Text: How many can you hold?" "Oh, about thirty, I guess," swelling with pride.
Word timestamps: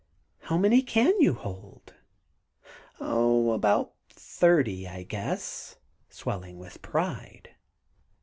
How 0.39 0.57
many 0.57 0.81
can 0.81 1.13
you 1.21 1.35
hold?" 1.35 1.93
"Oh, 2.99 3.51
about 3.51 3.93
thirty, 4.09 4.87
I 4.87 5.03
guess," 5.03 5.75
swelling 6.09 6.57
with 6.57 6.81
pride. 6.81 7.51